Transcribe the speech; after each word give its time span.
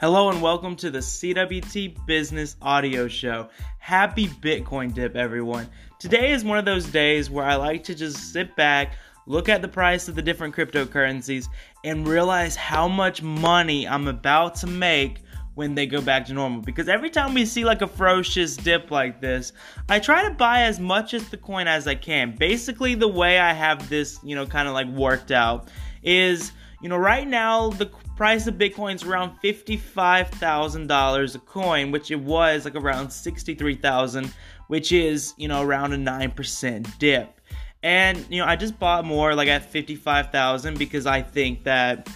Hello 0.00 0.30
and 0.30 0.40
welcome 0.40 0.76
to 0.76 0.90
the 0.90 1.00
CWT 1.00 2.06
Business 2.06 2.56
Audio 2.62 3.06
Show. 3.06 3.50
Happy 3.76 4.28
Bitcoin 4.28 4.94
dip, 4.94 5.14
everyone. 5.14 5.68
Today 5.98 6.32
is 6.32 6.42
one 6.42 6.56
of 6.56 6.64
those 6.64 6.86
days 6.86 7.28
where 7.28 7.44
I 7.44 7.56
like 7.56 7.84
to 7.84 7.94
just 7.94 8.32
sit 8.32 8.56
back, 8.56 8.94
look 9.26 9.50
at 9.50 9.60
the 9.60 9.68
price 9.68 10.08
of 10.08 10.14
the 10.14 10.22
different 10.22 10.56
cryptocurrencies, 10.56 11.48
and 11.84 12.08
realize 12.08 12.56
how 12.56 12.88
much 12.88 13.22
money 13.22 13.86
I'm 13.86 14.08
about 14.08 14.54
to 14.60 14.66
make 14.66 15.18
when 15.54 15.74
they 15.74 15.84
go 15.84 16.00
back 16.00 16.24
to 16.28 16.32
normal. 16.32 16.62
Because 16.62 16.88
every 16.88 17.10
time 17.10 17.34
we 17.34 17.44
see 17.44 17.66
like 17.66 17.82
a 17.82 17.86
ferocious 17.86 18.56
dip 18.56 18.90
like 18.90 19.20
this, 19.20 19.52
I 19.90 19.98
try 19.98 20.26
to 20.26 20.30
buy 20.30 20.62
as 20.62 20.80
much 20.80 21.12
as 21.12 21.28
the 21.28 21.36
coin 21.36 21.68
as 21.68 21.86
I 21.86 21.94
can. 21.94 22.34
Basically, 22.36 22.94
the 22.94 23.06
way 23.06 23.38
I 23.38 23.52
have 23.52 23.90
this, 23.90 24.18
you 24.24 24.34
know, 24.34 24.46
kind 24.46 24.66
of 24.66 24.72
like 24.72 24.88
worked 24.88 25.30
out 25.30 25.68
is, 26.02 26.52
you 26.82 26.88
know, 26.88 26.96
right 26.96 27.26
now 27.26 27.70
the 27.70 27.86
price 28.16 28.46
of 28.46 28.54
Bitcoin 28.54 28.94
is 28.94 29.04
around 29.04 29.38
$55,000 29.42 31.34
a 31.34 31.38
coin, 31.40 31.90
which 31.90 32.10
it 32.10 32.20
was 32.20 32.64
like 32.64 32.74
around 32.74 33.10
63,000, 33.10 34.32
which 34.68 34.92
is, 34.92 35.34
you 35.36 35.48
know, 35.48 35.62
around 35.62 35.92
a 35.92 35.96
9% 35.96 36.98
dip. 36.98 37.40
And, 37.82 38.26
you 38.28 38.40
know, 38.40 38.46
I 38.46 38.56
just 38.56 38.78
bought 38.78 39.04
more 39.04 39.34
like 39.34 39.48
at 39.48 39.64
55,000 39.64 40.78
because 40.78 41.06
I 41.06 41.22
think 41.22 41.64
that 41.64 42.08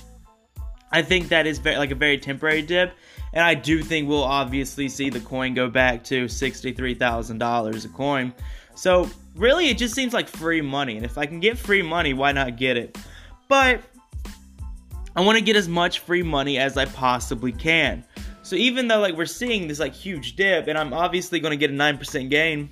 I 0.94 1.02
think 1.02 1.28
that 1.30 1.46
is 1.48 1.58
very, 1.58 1.76
like 1.76 1.90
a 1.90 1.96
very 1.96 2.18
temporary 2.18 2.62
dip, 2.62 2.94
and 3.32 3.42
I 3.42 3.54
do 3.54 3.82
think 3.82 4.08
we'll 4.08 4.22
obviously 4.22 4.88
see 4.88 5.10
the 5.10 5.18
coin 5.18 5.52
go 5.52 5.68
back 5.68 6.04
to 6.04 6.26
$63,000 6.26 7.84
a 7.84 7.88
coin. 7.88 8.32
So, 8.76 9.10
really 9.34 9.70
it 9.70 9.76
just 9.76 9.92
seems 9.94 10.12
like 10.14 10.28
free 10.28 10.60
money, 10.60 10.96
and 10.96 11.04
if 11.04 11.18
I 11.18 11.26
can 11.26 11.40
get 11.40 11.58
free 11.58 11.82
money, 11.82 12.14
why 12.14 12.30
not 12.30 12.56
get 12.56 12.76
it? 12.76 12.96
But 13.48 13.82
I 15.16 15.20
want 15.20 15.38
to 15.38 15.44
get 15.44 15.56
as 15.56 15.68
much 15.68 16.00
free 16.00 16.22
money 16.22 16.58
as 16.58 16.76
I 16.76 16.86
possibly 16.86 17.52
can. 17.52 18.04
So 18.42 18.56
even 18.56 18.88
though 18.88 19.00
like 19.00 19.16
we're 19.16 19.26
seeing 19.26 19.68
this 19.68 19.78
like 19.78 19.94
huge 19.94 20.36
dip 20.36 20.68
and 20.68 20.76
I'm 20.76 20.92
obviously 20.92 21.40
going 21.40 21.52
to 21.52 21.56
get 21.56 21.70
a 21.70 21.74
9% 21.74 22.30
gain 22.30 22.70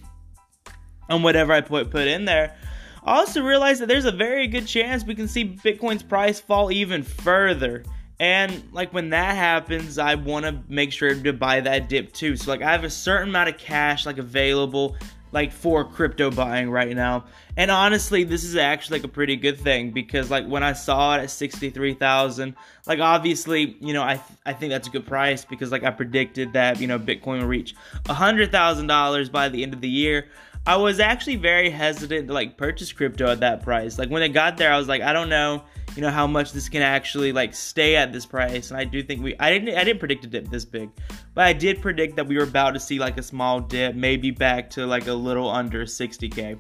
on 1.09 1.23
whatever 1.23 1.53
I 1.53 1.61
put 1.61 1.91
put 1.91 2.09
in 2.09 2.25
there, 2.25 2.57
I 3.05 3.19
also 3.19 3.43
realize 3.43 3.79
that 3.79 3.87
there's 3.87 4.05
a 4.05 4.13
very 4.13 4.47
good 4.49 4.67
chance 4.67 5.05
we 5.05 5.15
can 5.15 5.29
see 5.29 5.57
Bitcoin's 5.57 6.03
price 6.03 6.41
fall 6.41 6.71
even 6.71 7.03
further. 7.03 7.85
And 8.21 8.63
like 8.73 8.93
when 8.93 9.11
that 9.11 9.35
happens, 9.35 9.99
I 9.99 10.15
want 10.17 10.45
to 10.45 10.59
make 10.69 10.93
sure 10.93 11.15
to 11.15 11.33
buy 11.33 11.61
that 11.61 11.89
dip 11.89 12.13
too. 12.13 12.37
So 12.37 12.51
like 12.51 12.63
I 12.63 12.71
have 12.71 12.85
a 12.85 12.91
certain 12.91 13.31
amount 13.31 13.49
of 13.49 13.59
cash 13.59 14.05
like 14.05 14.19
available 14.19 14.97
like 15.33 15.51
for 15.51 15.85
crypto 15.85 16.31
buying 16.31 16.71
right 16.71 16.95
now. 16.95 17.25
And 17.57 17.71
honestly, 17.71 18.25
this 18.25 18.45
is 18.45 18.55
actually 18.57 18.99
like 18.99 19.05
a 19.05 19.13
pretty 19.13 19.37
good 19.37 19.59
thing 19.59 19.91
because 19.91 20.31
like 20.31 20.47
when 20.47 20.63
I 20.63 20.75
saw 20.75 21.17
it 21.17 21.23
at 21.23 21.31
63,000, 21.31 22.55
like 22.87 23.01
obviously, 23.01 23.77
you 23.81 23.93
know, 23.93 24.03
I 24.03 24.15
th- 24.15 24.39
I 24.47 24.53
think 24.53 24.71
that's 24.71 24.89
a 24.89 24.91
good 24.91 25.07
price 25.07 25.45
because 25.45 25.73
like 25.73 25.83
I 25.83 25.91
predicted 25.91 26.53
that, 26.53 26.81
you 26.81 26.87
know, 26.87 26.99
Bitcoin 26.99 27.41
will 27.41 27.47
reach 27.47 27.75
$100,000 28.05 29.33
by 29.33 29.49
the 29.49 29.63
end 29.63 29.75
of 29.75 29.81
the 29.81 29.89
year. 29.89 30.29
I 30.65 30.77
was 30.77 31.01
actually 31.01 31.37
very 31.37 31.71
hesitant 31.71 32.29
to 32.29 32.35
like 32.35 32.57
purchase 32.57 32.93
crypto 32.93 33.29
at 33.29 33.41
that 33.41 33.63
price. 33.63 33.99
Like 33.99 34.11
when 34.11 34.23
it 34.23 34.29
got 34.29 34.59
there, 34.59 34.73
I 34.73 34.79
was 34.79 34.87
like, 34.87 35.03
I 35.03 35.13
don't 35.13 35.29
know 35.29 35.65
you 35.97 36.03
know 36.03 36.11
how 36.11 36.27
much 36.27 36.53
this 36.53 36.69
can 36.69 36.83
actually 36.83 37.33
like 37.33 37.55
stay 37.55 37.97
at 37.97 38.13
this 38.13 38.25
price 38.25 38.71
and 38.71 38.81
i 38.81 38.85
do 38.85 39.03
think 39.03 39.23
we 39.23 39.37
i 39.39 39.51
didn't 39.51 39.77
i 39.77 39.85
didn't 39.85 39.99
predict 39.99 40.29
dip 40.31 40.49
this 40.49 40.65
big 40.65 40.91
but 41.35 41.45
i 41.45 41.53
did 41.53 41.81
predict 41.81 42.17
that 42.17 42.27
we 42.27 42.37
were 42.37 42.45
about 42.45 42.73
to 42.73 42.81
see 42.81 42.99
like 42.99 43.19
a 43.19 43.23
small 43.23 43.61
dip 43.61 43.95
maybe 43.95 44.31
back 44.31 44.71
to 44.71 44.87
like 44.87 45.07
a 45.07 45.13
little 45.13 45.49
under 45.49 45.85
60k 45.85 46.59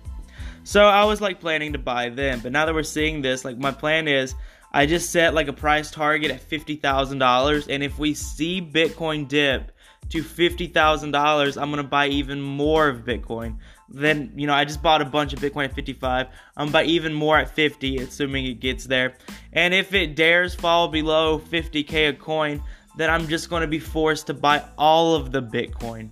so 0.64 0.84
i 0.84 1.04
was 1.04 1.20
like 1.20 1.40
planning 1.40 1.72
to 1.72 1.78
buy 1.78 2.08
them 2.08 2.40
but 2.40 2.52
now 2.52 2.66
that 2.66 2.74
we're 2.74 2.82
seeing 2.82 3.22
this 3.22 3.44
like 3.44 3.58
my 3.58 3.70
plan 3.72 4.08
is 4.08 4.34
i 4.72 4.86
just 4.86 5.10
set 5.10 5.34
like 5.34 5.48
a 5.48 5.52
price 5.52 5.90
target 5.90 6.30
at 6.30 6.48
$50000 6.48 7.66
and 7.68 7.82
if 7.82 7.98
we 7.98 8.14
see 8.14 8.60
bitcoin 8.60 9.26
dip 9.28 9.72
to 10.12 10.22
$50,000, 10.22 11.62
I'm 11.62 11.70
going 11.70 11.82
to 11.82 11.88
buy 11.88 12.08
even 12.08 12.40
more 12.40 12.88
of 12.88 12.98
Bitcoin. 12.98 13.56
Then, 13.88 14.32
you 14.36 14.46
know, 14.46 14.52
I 14.52 14.64
just 14.64 14.82
bought 14.82 15.00
a 15.00 15.06
bunch 15.06 15.32
of 15.32 15.38
Bitcoin 15.38 15.64
at 15.64 15.74
55. 15.74 16.27
I'm 16.27 16.32
going 16.56 16.68
to 16.68 16.72
buy 16.72 16.84
even 16.84 17.14
more 17.14 17.38
at 17.38 17.55
50, 17.55 17.96
assuming 17.98 18.44
it 18.44 18.61
gets 18.61 18.84
there. 18.84 19.14
And 19.55 19.72
if 19.72 19.94
it 19.94 20.14
dares 20.14 20.55
fall 20.55 20.88
below 20.88 21.38
50k 21.38 22.11
a 22.11 22.12
coin, 22.12 22.62
then 22.97 23.11
I'm 23.11 23.27
just 23.29 23.51
going 23.51 23.63
to 23.63 23.69
be 23.69 23.79
forced 23.79 24.27
to 24.29 24.35
buy 24.35 24.63
all 24.77 25.14
of 25.14 25.33
the 25.33 25.42
Bitcoin, 25.42 26.11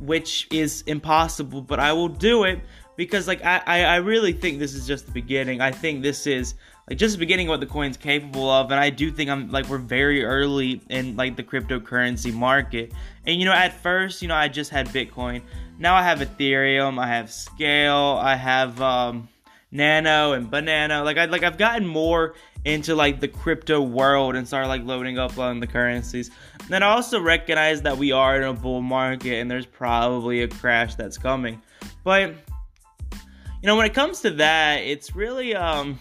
which 0.00 0.48
is 0.50 0.82
impossible, 0.82 1.62
but 1.62 1.78
I 1.80 1.92
will 1.92 2.08
do 2.08 2.44
it 2.44 2.60
because 2.96 3.26
like 3.26 3.44
I, 3.44 3.60
I 3.66 3.96
really 3.96 4.32
think 4.32 4.58
this 4.58 4.74
is 4.74 4.86
just 4.86 5.06
the 5.06 5.12
beginning. 5.12 5.60
I 5.60 5.70
think 5.70 6.02
this 6.02 6.26
is 6.26 6.54
like 6.88 6.98
just 6.98 7.14
the 7.14 7.18
beginning 7.18 7.46
of 7.46 7.50
what 7.50 7.60
the 7.60 7.66
coin's 7.66 7.96
capable 7.96 8.50
of, 8.50 8.70
and 8.70 8.80
I 8.80 8.90
do 8.90 9.10
think 9.10 9.30
I'm 9.30 9.50
like 9.50 9.68
we're 9.68 9.78
very 9.78 10.24
early 10.24 10.80
in 10.88 11.16
like 11.16 11.36
the 11.36 11.42
cryptocurrency 11.42 12.32
market. 12.32 12.92
And 13.26 13.38
you 13.38 13.44
know, 13.44 13.52
at 13.52 13.72
first, 13.72 14.22
you 14.22 14.28
know, 14.28 14.34
I 14.34 14.48
just 14.48 14.70
had 14.70 14.88
Bitcoin. 14.88 15.42
Now 15.78 15.94
I 15.94 16.02
have 16.02 16.20
Ethereum, 16.20 16.98
I 16.98 17.06
have 17.08 17.26
Skale, 17.26 18.18
I 18.18 18.36
have 18.36 18.80
um, 18.80 19.28
Nano 19.72 20.32
and 20.32 20.50
Banano. 20.50 21.04
Like 21.04 21.16
I 21.16 21.24
like 21.24 21.42
I've 21.42 21.58
gotten 21.58 21.86
more 21.86 22.34
into 22.64 22.94
like 22.94 23.18
the 23.18 23.26
crypto 23.26 23.80
world 23.80 24.36
and 24.36 24.46
started 24.46 24.68
like 24.68 24.84
loading 24.84 25.18
up 25.18 25.38
on 25.38 25.58
the 25.58 25.66
currencies. 25.66 26.30
And 26.60 26.68
then 26.68 26.82
I 26.82 26.90
also 26.90 27.20
recognize 27.20 27.82
that 27.82 27.96
we 27.96 28.12
are 28.12 28.36
in 28.36 28.44
a 28.44 28.52
bull 28.52 28.82
market 28.82 29.40
and 29.40 29.50
there's 29.50 29.66
probably 29.66 30.42
a 30.42 30.48
crash 30.48 30.94
that's 30.94 31.18
coming. 31.18 31.60
But 32.04 32.30
you 32.30 33.66
know, 33.66 33.76
when 33.76 33.86
it 33.86 33.94
comes 33.94 34.20
to 34.20 34.30
that, 34.30 34.82
it's 34.82 35.16
really 35.16 35.54
um 35.56 35.98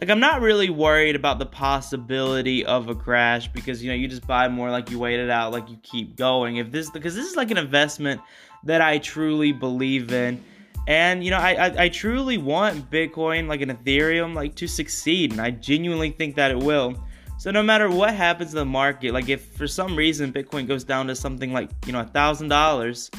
like 0.00 0.10
I'm 0.10 0.20
not 0.20 0.42
really 0.42 0.70
worried 0.70 1.16
about 1.16 1.38
the 1.38 1.46
possibility 1.46 2.66
of 2.66 2.88
a 2.88 2.94
crash 2.94 3.48
because 3.48 3.82
you 3.82 3.90
know 3.90 3.94
you 3.94 4.08
just 4.08 4.26
buy 4.26 4.48
more 4.48 4.70
like 4.70 4.90
you 4.90 4.98
wait 4.98 5.20
it 5.20 5.30
out 5.30 5.52
like 5.52 5.70
you 5.70 5.78
keep 5.82 6.16
going 6.16 6.56
if 6.56 6.70
this 6.72 6.90
because 6.90 7.14
this 7.14 7.26
is 7.26 7.36
like 7.36 7.50
an 7.50 7.58
investment 7.58 8.20
that 8.64 8.80
I 8.80 8.98
truly 8.98 9.52
believe 9.52 10.12
in 10.12 10.42
and 10.86 11.24
you 11.24 11.30
know 11.30 11.38
I, 11.38 11.52
I, 11.52 11.82
I 11.84 11.88
truly 11.88 12.38
want 12.38 12.90
Bitcoin 12.90 13.48
like 13.48 13.60
an 13.60 13.70
Ethereum 13.70 14.34
like 14.34 14.54
to 14.56 14.66
succeed 14.66 15.32
and 15.32 15.40
I 15.40 15.50
genuinely 15.50 16.10
think 16.10 16.36
that 16.36 16.50
it 16.50 16.58
will 16.58 16.94
so 17.38 17.50
no 17.50 17.62
matter 17.62 17.90
what 17.90 18.14
happens 18.14 18.52
in 18.52 18.56
the 18.56 18.64
market 18.64 19.12
like 19.12 19.28
if 19.28 19.44
for 19.56 19.66
some 19.66 19.96
reason 19.96 20.32
Bitcoin 20.32 20.66
goes 20.66 20.84
down 20.84 21.06
to 21.06 21.16
something 21.16 21.52
like 21.52 21.70
you 21.86 21.92
know 21.92 22.00
a 22.00 22.04
thousand 22.04 22.48
dollars 22.48 23.10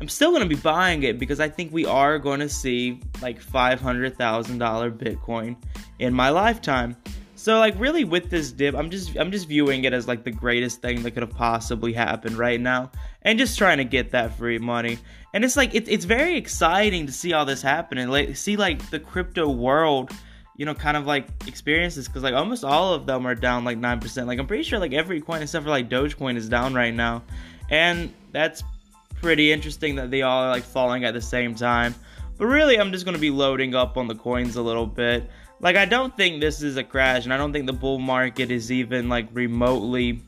I'm 0.00 0.08
still 0.08 0.32
to 0.38 0.46
be 0.46 0.56
buying 0.56 1.04
it 1.04 1.18
because 1.18 1.40
I 1.40 1.48
think 1.48 1.72
we 1.72 1.86
are 1.86 2.18
going 2.18 2.40
to 2.40 2.48
see 2.48 3.00
like 3.22 3.40
$500,000 3.40 4.18
Bitcoin 4.98 5.56
in 6.00 6.12
my 6.12 6.30
lifetime. 6.30 6.96
So 7.44 7.58
like 7.58 7.78
really 7.78 8.04
with 8.04 8.30
this 8.30 8.50
dip, 8.52 8.74
I'm 8.74 8.88
just 8.88 9.14
I'm 9.18 9.30
just 9.30 9.48
viewing 9.48 9.84
it 9.84 9.92
as 9.92 10.08
like 10.08 10.24
the 10.24 10.30
greatest 10.30 10.80
thing 10.80 11.02
that 11.02 11.10
could 11.10 11.22
have 11.22 11.34
possibly 11.34 11.92
happened 11.92 12.38
right 12.38 12.58
now 12.58 12.90
and 13.20 13.38
just 13.38 13.58
trying 13.58 13.76
to 13.76 13.84
get 13.84 14.12
that 14.12 14.38
free 14.38 14.56
money. 14.56 14.96
And 15.34 15.44
it's 15.44 15.54
like 15.54 15.74
it, 15.74 15.86
it's 15.86 16.06
very 16.06 16.38
exciting 16.38 17.04
to 17.04 17.12
see 17.12 17.34
all 17.34 17.44
this 17.44 17.60
happen 17.60 17.98
and 17.98 18.10
like 18.10 18.34
see 18.34 18.56
like 18.56 18.88
the 18.88 18.98
crypto 18.98 19.50
world 19.50 20.10
you 20.56 20.64
know, 20.64 20.72
kind 20.72 20.96
of 20.96 21.04
like 21.04 21.26
experiences 21.46 22.08
because 22.08 22.22
like 22.22 22.32
almost 22.32 22.64
all 22.64 22.94
of 22.94 23.04
them 23.04 23.26
are 23.26 23.34
down 23.34 23.62
like 23.62 23.76
9%. 23.76 24.26
Like 24.26 24.38
I'm 24.38 24.46
pretty 24.46 24.62
sure 24.62 24.78
like 24.78 24.94
every 24.94 25.20
coin 25.20 25.42
except 25.42 25.64
for 25.64 25.70
like 25.70 25.90
Dogecoin 25.90 26.36
is 26.36 26.48
down 26.48 26.72
right 26.72 26.94
now. 26.94 27.24
And 27.68 28.14
that's 28.32 28.62
pretty 29.16 29.52
interesting 29.52 29.96
that 29.96 30.10
they 30.10 30.22
all 30.22 30.44
are 30.44 30.48
like 30.48 30.62
falling 30.62 31.04
at 31.04 31.12
the 31.12 31.20
same 31.20 31.54
time. 31.54 31.94
But 32.38 32.46
really, 32.46 32.80
I'm 32.80 32.90
just 32.90 33.04
going 33.04 33.14
to 33.14 33.20
be 33.20 33.30
loading 33.30 33.74
up 33.74 33.96
on 33.96 34.08
the 34.08 34.14
coins 34.14 34.56
a 34.56 34.62
little 34.62 34.86
bit. 34.86 35.28
Like, 35.64 35.76
I 35.76 35.86
don't 35.86 36.14
think 36.14 36.42
this 36.42 36.60
is 36.62 36.76
a 36.76 36.84
crash, 36.84 37.24
and 37.24 37.32
I 37.32 37.38
don't 37.38 37.50
think 37.50 37.64
the 37.64 37.72
bull 37.72 37.98
market 37.98 38.50
is 38.50 38.70
even 38.70 39.08
like 39.08 39.28
remotely 39.32 40.20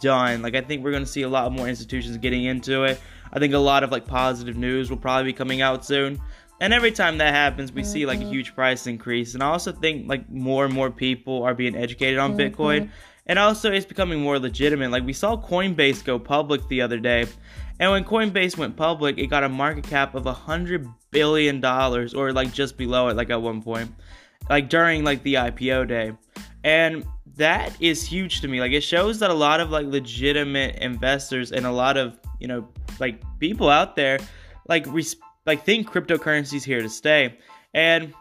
done. 0.00 0.40
Like, 0.40 0.54
I 0.54 0.60
think 0.60 0.84
we're 0.84 0.92
going 0.92 1.02
to 1.02 1.10
see 1.10 1.22
a 1.22 1.28
lot 1.28 1.50
more 1.50 1.68
institutions 1.68 2.16
getting 2.18 2.44
into 2.44 2.84
it. 2.84 3.00
I 3.32 3.40
think 3.40 3.54
a 3.54 3.58
lot 3.58 3.82
of 3.82 3.90
like 3.90 4.06
positive 4.06 4.56
news 4.56 4.90
will 4.90 4.96
probably 4.96 5.32
be 5.32 5.36
coming 5.36 5.60
out 5.62 5.84
soon. 5.84 6.20
And 6.60 6.72
every 6.72 6.92
time 6.92 7.18
that 7.18 7.34
happens, 7.34 7.72
we 7.72 7.82
see 7.82 8.06
like 8.06 8.20
a 8.20 8.22
mm-hmm. 8.22 8.30
huge 8.30 8.54
price 8.54 8.86
increase. 8.86 9.34
And 9.34 9.42
I 9.42 9.46
also 9.46 9.72
think 9.72 10.08
like 10.08 10.30
more 10.30 10.64
and 10.64 10.72
more 10.72 10.92
people 10.92 11.42
are 11.42 11.54
being 11.54 11.74
educated 11.74 12.20
on 12.20 12.36
mm-hmm. 12.36 12.54
Bitcoin. 12.54 12.90
And 13.26 13.36
also, 13.36 13.72
it's 13.72 13.86
becoming 13.86 14.20
more 14.20 14.38
legitimate. 14.38 14.92
Like, 14.92 15.04
we 15.04 15.12
saw 15.12 15.36
Coinbase 15.36 16.04
go 16.04 16.20
public 16.20 16.68
the 16.68 16.82
other 16.82 17.00
day. 17.00 17.26
And 17.80 17.90
when 17.90 18.04
Coinbase 18.04 18.56
went 18.56 18.76
public, 18.76 19.18
it 19.18 19.26
got 19.26 19.42
a 19.42 19.48
market 19.48 19.84
cap 19.88 20.14
of 20.14 20.26
a 20.26 20.32
hundred 20.32 20.86
billion 21.10 21.60
dollars, 21.60 22.14
or 22.14 22.32
like 22.32 22.52
just 22.52 22.76
below 22.76 23.08
it, 23.08 23.16
like 23.16 23.30
at 23.30 23.42
one 23.42 23.60
point, 23.60 23.92
like 24.48 24.68
during 24.68 25.04
like 25.04 25.22
the 25.22 25.34
IPO 25.34 25.88
day, 25.88 26.12
and 26.62 27.04
that 27.36 27.76
is 27.80 28.06
huge 28.06 28.40
to 28.42 28.48
me. 28.48 28.60
Like 28.60 28.72
it 28.72 28.82
shows 28.82 29.18
that 29.20 29.30
a 29.30 29.34
lot 29.34 29.60
of 29.60 29.70
like 29.70 29.86
legitimate 29.86 30.76
investors 30.76 31.52
and 31.52 31.66
a 31.66 31.72
lot 31.72 31.96
of 31.96 32.18
you 32.40 32.48
know 32.48 32.68
like 33.00 33.20
people 33.38 33.68
out 33.68 33.96
there 33.96 34.18
like 34.68 34.86
res- 34.88 35.16
like 35.46 35.64
think 35.64 35.90
cryptocurrency 35.90 36.54
is 36.54 36.64
here 36.64 36.82
to 36.82 36.88
stay. 36.88 37.38
And 37.72 38.14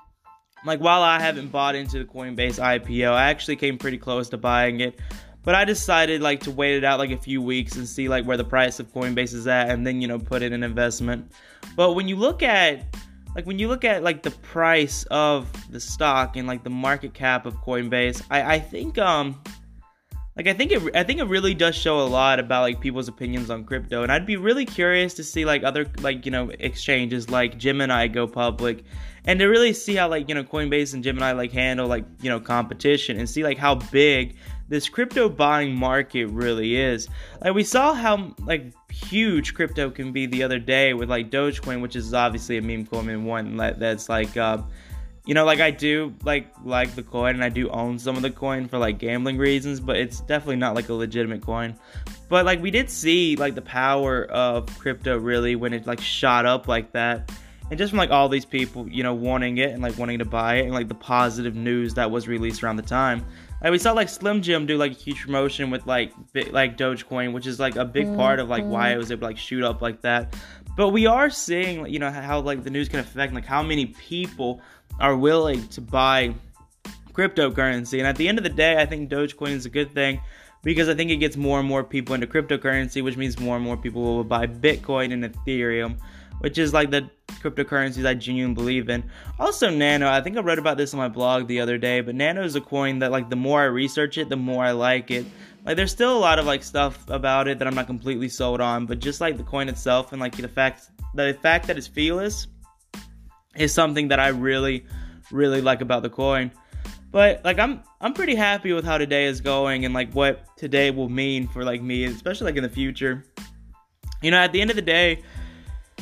like 0.65 0.79
while 0.79 1.01
I 1.01 1.19
haven't 1.19 1.51
bought 1.51 1.75
into 1.75 1.99
the 1.99 2.05
Coinbase 2.05 2.59
IPO, 2.59 3.11
I 3.11 3.29
actually 3.29 3.55
came 3.55 3.77
pretty 3.77 3.97
close 3.97 4.29
to 4.29 4.37
buying 4.37 4.79
it. 4.81 4.99
But 5.43 5.55
I 5.55 5.65
decided 5.65 6.21
like 6.21 6.39
to 6.41 6.51
wait 6.51 6.77
it 6.77 6.85
out 6.85 6.99
like 6.99 7.11
a 7.11 7.17
few 7.17 7.41
weeks 7.41 7.75
and 7.75 7.87
see 7.87 8.07
like 8.07 8.25
where 8.25 8.37
the 8.37 8.45
price 8.45 8.79
of 8.79 8.91
Coinbase 8.93 9.33
is 9.33 9.45
at 9.45 9.69
and 9.69 9.85
then 9.85 10.01
you 10.01 10.07
know 10.07 10.19
put 10.19 10.41
in 10.41 10.53
an 10.53 10.63
investment. 10.63 11.31
But 11.75 11.93
when 11.93 12.07
you 12.07 12.15
look 12.15 12.41
at 12.41 12.95
like 13.35 13.45
when 13.45 13.59
you 13.59 13.67
look 13.67 13.83
at 13.83 14.03
like 14.03 14.23
the 14.23 14.31
price 14.31 15.05
of 15.09 15.47
the 15.71 15.79
stock 15.79 16.35
and 16.35 16.47
like 16.47 16.63
the 16.63 16.69
market 16.69 17.13
cap 17.13 17.45
of 17.45 17.55
Coinbase, 17.61 18.21
I, 18.29 18.55
I 18.55 18.59
think 18.59 18.97
um 18.97 19.41
like 20.35 20.47
I 20.47 20.53
think 20.53 20.71
it 20.71 20.95
I 20.95 21.03
think 21.03 21.19
it 21.19 21.25
really 21.25 21.53
does 21.53 21.75
show 21.75 21.99
a 21.99 22.07
lot 22.07 22.39
about 22.39 22.61
like 22.61 22.81
people's 22.81 23.07
opinions 23.07 23.49
on 23.49 23.65
crypto. 23.65 24.01
And 24.01 24.11
I'd 24.11 24.25
be 24.25 24.37
really 24.37 24.65
curious 24.65 25.13
to 25.15 25.23
see 25.23 25.45
like 25.45 25.63
other 25.63 25.85
like 26.01 26.25
you 26.25 26.31
know 26.31 26.49
exchanges 26.59 27.29
like 27.29 27.57
Gemini 27.57 28.07
go 28.07 28.25
public 28.25 28.83
and 29.25 29.39
to 29.39 29.45
really 29.45 29.73
see 29.73 29.95
how 29.95 30.07
like 30.09 30.27
you 30.29 30.35
know 30.35 30.43
Coinbase 30.43 30.93
and 30.95 31.03
Gemini 31.03 31.33
like 31.33 31.51
handle 31.51 31.87
like 31.87 32.05
you 32.21 32.29
know 32.29 32.39
competition 32.39 33.17
and 33.19 33.29
see 33.29 33.43
like 33.43 33.59
how 33.59 33.75
big 33.75 34.35
this 34.69 34.89
crypto 34.89 35.29
buying 35.29 35.75
market 35.75 36.27
really 36.27 36.75
is. 36.75 37.07
Like 37.43 37.53
we 37.53 37.63
saw 37.63 37.93
how 37.93 38.33
like 38.39 38.73
huge 38.91 39.53
crypto 39.53 39.89
can 39.89 40.11
be 40.11 40.25
the 40.25 40.43
other 40.43 40.59
day 40.59 40.93
with 40.93 41.09
like 41.09 41.29
Dogecoin, 41.29 41.81
which 41.81 41.95
is 41.95 42.13
obviously 42.13 42.57
a 42.57 42.61
meme 42.61 42.85
coin 42.85 43.09
and 43.09 43.25
one 43.25 43.57
that's 43.57 44.09
like 44.09 44.35
uh, 44.37 44.61
you 45.25 45.33
know 45.33 45.45
like 45.45 45.59
I 45.59 45.71
do 45.71 46.13
like 46.23 46.47
like 46.63 46.95
the 46.95 47.03
coin 47.03 47.35
and 47.35 47.43
I 47.43 47.49
do 47.49 47.69
own 47.69 47.99
some 47.99 48.15
of 48.15 48.21
the 48.21 48.31
coin 48.31 48.67
for 48.67 48.77
like 48.77 48.99
gambling 48.99 49.37
reasons, 49.37 49.79
but 49.79 49.97
it's 49.97 50.21
definitely 50.21 50.57
not 50.57 50.75
like 50.75 50.89
a 50.89 50.93
legitimate 50.93 51.41
coin. 51.41 51.75
But 52.29 52.45
like 52.45 52.61
we 52.61 52.71
did 52.71 52.89
see 52.89 53.35
like 53.35 53.55
the 53.55 53.61
power 53.61 54.25
of 54.25 54.67
crypto 54.79 55.17
really 55.17 55.55
when 55.55 55.73
it 55.73 55.85
like 55.85 56.01
shot 56.01 56.45
up 56.45 56.67
like 56.67 56.91
that 56.93 57.31
and 57.69 57.77
just 57.77 57.91
from 57.91 57.97
like 57.97 58.11
all 58.11 58.29
these 58.29 58.45
people 58.45 58.87
you 58.89 59.03
know 59.03 59.13
wanting 59.13 59.57
it 59.57 59.71
and 59.71 59.81
like 59.81 59.97
wanting 59.97 60.19
to 60.19 60.25
buy 60.25 60.55
it 60.55 60.65
and 60.65 60.73
like 60.73 60.87
the 60.87 60.95
positive 60.95 61.55
news 61.55 61.93
that 61.93 62.11
was 62.11 62.27
released 62.27 62.63
around 62.63 62.75
the 62.75 62.83
time 62.83 63.25
like 63.63 63.71
we 63.71 63.77
saw 63.77 63.93
like 63.93 64.09
Slim 64.09 64.41
Jim 64.41 64.65
do 64.65 64.77
like 64.77 64.91
a 64.91 64.95
huge 64.95 65.21
promotion 65.21 65.71
with 65.71 65.87
like 65.87 66.11
like 66.51 66.77
Dogecoin, 66.77 67.31
which 67.31 67.47
is 67.47 67.59
like 67.59 67.77
a 67.77 67.85
big 67.85 68.13
part 68.15 68.39
of 68.39 68.49
like 68.49 68.65
why 68.65 68.91
it 68.91 68.97
was 68.97 69.09
able 69.09 69.21
to 69.21 69.27
like 69.27 69.37
shoot 69.37 69.63
up 69.63 69.81
like 69.81 70.01
that. 70.01 70.35
But 70.75 70.89
we 70.89 71.05
are 71.05 71.29
seeing 71.29 71.87
you 71.87 71.97
know 71.97 72.11
how 72.11 72.41
like 72.41 72.63
the 72.63 72.69
news 72.69 72.89
can 72.89 72.99
affect 72.99 73.33
like 73.33 73.45
how 73.45 73.63
many 73.63 73.87
people 73.87 74.61
are 74.99 75.15
willing 75.15 75.65
to 75.69 75.81
buy 75.81 76.35
cryptocurrency. 77.13 77.99
And 77.99 78.07
at 78.07 78.17
the 78.17 78.27
end 78.27 78.37
of 78.37 78.43
the 78.43 78.49
day, 78.49 78.81
I 78.81 78.85
think 78.85 79.09
Dogecoin 79.09 79.51
is 79.51 79.65
a 79.65 79.69
good 79.69 79.93
thing 79.93 80.19
because 80.63 80.89
I 80.89 80.95
think 80.95 81.11
it 81.11 81.17
gets 81.17 81.37
more 81.37 81.59
and 81.59 81.67
more 81.67 81.83
people 81.83 82.15
into 82.15 82.27
cryptocurrency, 82.27 83.01
which 83.01 83.15
means 83.15 83.39
more 83.39 83.55
and 83.55 83.63
more 83.63 83.77
people 83.77 84.01
will 84.01 84.23
buy 84.25 84.45
Bitcoin 84.45 85.13
and 85.13 85.23
Ethereum, 85.23 85.97
which 86.39 86.57
is 86.57 86.73
like 86.73 86.91
the 86.91 87.09
cryptocurrencies 87.43 88.05
I 88.05 88.13
genuinely 88.13 88.55
believe 88.55 88.89
in. 88.89 89.03
Also, 89.39 89.69
Nano. 89.69 90.09
I 90.09 90.21
think 90.21 90.37
I 90.37 90.41
wrote 90.41 90.59
about 90.59 90.77
this 90.77 90.93
on 90.93 90.97
my 90.97 91.07
blog 91.07 91.47
the 91.47 91.59
other 91.59 91.77
day, 91.77 92.01
but 92.01 92.15
Nano 92.15 92.43
is 92.43 92.55
a 92.55 92.61
coin 92.61 92.99
that 92.99 93.11
like 93.11 93.29
the 93.29 93.35
more 93.35 93.61
I 93.61 93.65
research 93.65 94.17
it, 94.17 94.29
the 94.29 94.37
more 94.37 94.63
I 94.63 94.71
like 94.71 95.11
it. 95.11 95.25
Like 95.65 95.77
there's 95.77 95.91
still 95.91 96.17
a 96.17 96.19
lot 96.19 96.39
of 96.39 96.45
like 96.45 96.63
stuff 96.63 97.09
about 97.09 97.47
it 97.47 97.59
that 97.59 97.67
I'm 97.67 97.75
not 97.75 97.87
completely 97.87 98.29
sold 98.29 98.61
on, 98.61 98.85
but 98.85 98.99
just 98.99 99.21
like 99.21 99.37
the 99.37 99.43
coin 99.43 99.69
itself 99.69 100.11
and 100.11 100.21
like 100.21 100.35
the 100.35 100.47
fact 100.47 100.89
the 101.13 101.37
fact 101.41 101.67
that 101.67 101.77
it's 101.77 101.87
feeless 101.87 102.47
is 103.55 103.73
something 103.73 104.07
that 104.07 104.19
I 104.19 104.29
really 104.29 104.85
really 105.31 105.61
like 105.61 105.81
about 105.81 106.03
the 106.03 106.09
coin. 106.09 106.51
But 107.11 107.45
like 107.45 107.59
I'm 107.59 107.83
I'm 108.01 108.13
pretty 108.13 108.35
happy 108.35 108.73
with 108.73 108.83
how 108.83 108.97
today 108.97 109.25
is 109.25 109.39
going 109.39 109.85
and 109.85 109.93
like 109.93 110.11
what 110.13 110.45
today 110.57 110.91
will 110.91 111.09
mean 111.09 111.47
for 111.47 111.63
like 111.63 111.81
me, 111.81 112.05
especially 112.05 112.45
like 112.45 112.57
in 112.57 112.63
the 112.63 112.69
future. 112.69 113.23
You 114.21 114.31
know, 114.31 114.37
at 114.37 114.51
the 114.51 114.61
end 114.61 114.69
of 114.69 114.75
the 114.75 114.81
day, 114.81 115.21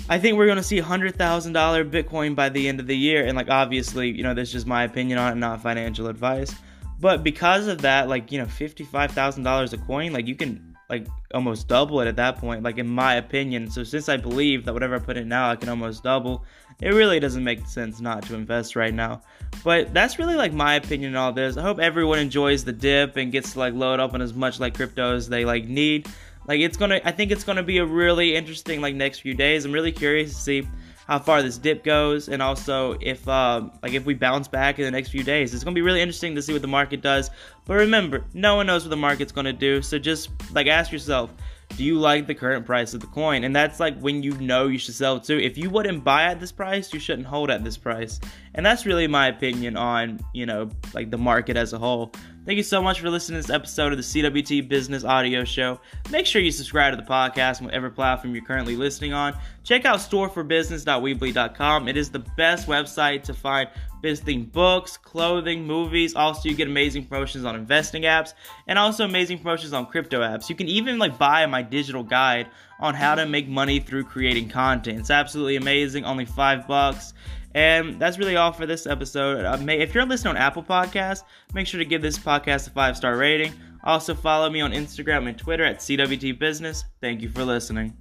I 0.09 0.19
think 0.19 0.37
we're 0.37 0.47
gonna 0.47 0.63
see 0.63 0.79
hundred 0.79 1.15
thousand 1.15 1.53
dollar 1.53 1.85
Bitcoin 1.85 2.35
by 2.35 2.49
the 2.49 2.67
end 2.67 2.79
of 2.79 2.87
the 2.87 2.97
year, 2.97 3.25
and 3.25 3.35
like 3.35 3.49
obviously, 3.49 4.09
you 4.09 4.23
know, 4.23 4.33
this 4.33 4.49
is 4.49 4.53
just 4.53 4.67
my 4.67 4.83
opinion 4.83 5.17
on 5.17 5.33
it, 5.33 5.35
not 5.35 5.61
financial 5.61 6.07
advice. 6.07 6.53
But 6.99 7.23
because 7.23 7.67
of 7.67 7.81
that, 7.81 8.09
like 8.09 8.31
you 8.31 8.39
know, 8.39 8.45
fifty 8.45 8.83
five 8.83 9.11
thousand 9.11 9.43
dollars 9.43 9.73
a 9.73 9.77
coin, 9.77 10.13
like 10.13 10.27
you 10.27 10.35
can 10.35 10.75
like 10.91 11.07
almost 11.33 11.69
double 11.69 12.01
it 12.01 12.07
at 12.07 12.17
that 12.17 12.37
point, 12.37 12.63
like 12.63 12.77
in 12.77 12.87
my 12.87 13.15
opinion. 13.15 13.71
So 13.71 13.83
since 13.83 14.09
I 14.09 14.17
believe 14.17 14.65
that 14.65 14.73
whatever 14.73 14.95
I 14.95 14.99
put 14.99 15.17
in 15.17 15.29
now, 15.29 15.49
I 15.49 15.55
can 15.55 15.69
almost 15.69 16.03
double, 16.03 16.43
it 16.81 16.89
really 16.89 17.19
doesn't 17.19 17.43
make 17.43 17.65
sense 17.65 18.01
not 18.01 18.23
to 18.23 18.35
invest 18.35 18.75
right 18.75 18.93
now. 18.93 19.21
But 19.63 19.93
that's 19.93 20.19
really 20.19 20.35
like 20.35 20.51
my 20.51 20.75
opinion 20.75 21.15
on 21.15 21.23
all 21.23 21.31
this. 21.31 21.55
I 21.55 21.61
hope 21.61 21.79
everyone 21.79 22.19
enjoys 22.19 22.65
the 22.65 22.73
dip 22.73 23.15
and 23.15 23.31
gets 23.31 23.53
to 23.53 23.59
like 23.59 23.73
load 23.73 24.01
up 24.01 24.13
on 24.13 24.21
as 24.21 24.33
much 24.33 24.59
like 24.59 24.75
crypto 24.75 25.15
as 25.15 25.29
they 25.29 25.45
like 25.45 25.63
need. 25.65 26.07
Like 26.47 26.59
it's 26.59 26.77
gonna, 26.77 26.99
I 27.03 27.11
think 27.11 27.31
it's 27.31 27.43
gonna 27.43 27.63
be 27.63 27.77
a 27.77 27.85
really 27.85 28.35
interesting 28.35 28.81
like 28.81 28.95
next 28.95 29.19
few 29.19 29.33
days. 29.33 29.65
I'm 29.65 29.71
really 29.71 29.91
curious 29.91 30.33
to 30.33 30.39
see 30.39 30.67
how 31.07 31.19
far 31.19 31.41
this 31.41 31.57
dip 31.57 31.83
goes, 31.83 32.29
and 32.29 32.41
also 32.41 32.97
if 33.01 33.27
um, 33.27 33.71
like 33.83 33.93
if 33.93 34.05
we 34.05 34.13
bounce 34.13 34.47
back 34.47 34.79
in 34.79 34.85
the 34.85 34.91
next 34.91 35.09
few 35.09 35.23
days. 35.23 35.53
It's 35.53 35.63
gonna 35.63 35.75
be 35.75 35.81
really 35.81 36.01
interesting 36.01 36.35
to 36.35 36.41
see 36.41 36.53
what 36.53 36.61
the 36.61 36.67
market 36.67 37.01
does. 37.01 37.29
But 37.65 37.75
remember, 37.75 38.25
no 38.33 38.55
one 38.55 38.67
knows 38.67 38.83
what 38.83 38.89
the 38.89 38.97
market's 38.97 39.31
gonna 39.31 39.53
do, 39.53 39.81
so 39.81 39.99
just 39.99 40.29
like 40.53 40.67
ask 40.67 40.91
yourself. 40.91 41.31
Do 41.77 41.85
you 41.85 41.97
like 41.99 42.27
the 42.27 42.35
current 42.35 42.65
price 42.65 42.93
of 42.93 42.99
the 42.99 43.07
coin? 43.07 43.45
And 43.45 43.55
that's 43.55 43.79
like 43.79 43.97
when 43.99 44.21
you 44.21 44.33
know 44.39 44.67
you 44.67 44.77
should 44.77 44.93
sell 44.93 45.21
too. 45.21 45.37
If 45.39 45.57
you 45.57 45.69
wouldn't 45.69 46.03
buy 46.03 46.23
at 46.23 46.39
this 46.39 46.51
price, 46.51 46.93
you 46.93 46.99
shouldn't 46.99 47.27
hold 47.27 47.49
at 47.49 47.63
this 47.63 47.77
price. 47.77 48.19
And 48.55 48.65
that's 48.65 48.85
really 48.85 49.07
my 49.07 49.27
opinion 49.27 49.77
on, 49.77 50.19
you 50.33 50.45
know, 50.45 50.69
like 50.93 51.11
the 51.11 51.17
market 51.17 51.55
as 51.55 51.71
a 51.71 51.79
whole. 51.79 52.11
Thank 52.43 52.57
you 52.57 52.63
so 52.63 52.81
much 52.81 52.99
for 52.99 53.09
listening 53.11 53.39
to 53.39 53.47
this 53.47 53.53
episode 53.53 53.93
of 53.93 53.99
the 53.99 54.03
CWT 54.03 54.67
Business 54.67 55.03
Audio 55.03 55.43
Show. 55.43 55.79
Make 56.09 56.25
sure 56.25 56.41
you 56.41 56.51
subscribe 56.51 56.91
to 56.91 56.97
the 56.97 57.07
podcast 57.07 57.59
on 57.59 57.65
whatever 57.65 57.91
platform 57.91 58.33
you're 58.33 58.43
currently 58.43 58.75
listening 58.75 59.13
on. 59.13 59.37
Check 59.63 59.85
out 59.85 59.99
storeforbusiness.weebly.com. 59.99 61.87
It 61.87 61.97
is 61.97 62.09
the 62.09 62.25
best 62.35 62.67
website 62.67 63.21
to 63.25 63.35
find 63.35 63.69
visiting 64.01 64.45
books, 64.45 64.97
clothing, 64.97 65.67
movies. 65.67 66.15
Also, 66.15 66.49
you 66.49 66.55
get 66.55 66.67
amazing 66.67 67.05
promotions 67.05 67.45
on 67.45 67.55
investing 67.55 68.03
apps 68.03 68.33
and 68.65 68.79
also 68.79 69.05
amazing 69.05 69.37
promotions 69.37 69.71
on 69.71 69.85
crypto 69.85 70.21
apps. 70.21 70.49
You 70.49 70.55
can 70.55 70.67
even 70.67 70.97
like 70.97 71.19
buy 71.19 71.45
my 71.45 71.61
digital 71.61 72.01
guide 72.01 72.47
on 72.79 72.95
how 72.95 73.13
to 73.13 73.27
make 73.27 73.47
money 73.47 73.79
through 73.79 74.05
creating 74.05 74.49
content. 74.49 74.97
It's 74.97 75.11
absolutely 75.11 75.57
amazing, 75.57 76.05
only 76.05 76.25
five 76.25 76.67
bucks. 76.67 77.13
And 77.53 77.99
that's 77.99 78.17
really 78.17 78.35
all 78.35 78.51
for 78.51 78.65
this 78.65 78.87
episode. 78.87 79.45
Uh, 79.45 79.57
may, 79.57 79.79
if 79.79 79.93
you're 79.93 80.05
listening 80.05 80.35
on 80.35 80.37
Apple 80.37 80.63
Podcasts, 80.63 81.23
make 81.53 81.67
sure 81.67 81.79
to 81.79 81.85
give 81.85 82.01
this 82.01 82.17
podcast 82.17 82.67
a 82.67 82.71
five 82.71 82.95
star 82.95 83.17
rating. 83.17 83.53
Also, 83.83 84.13
follow 84.13 84.49
me 84.49 84.61
on 84.61 84.71
Instagram 84.71 85.27
and 85.27 85.37
Twitter 85.37 85.63
at 85.63 85.79
CWT 85.79 86.37
Business. 86.37 86.85
Thank 87.01 87.21
you 87.21 87.29
for 87.29 87.43
listening. 87.43 87.97